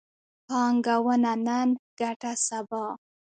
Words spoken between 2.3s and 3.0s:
سبا